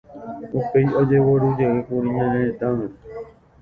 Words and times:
Upéi 0.59 0.87
ojeguerujeýkuri 1.01 2.07
ñane 2.15 2.39
retãme. 2.45 2.87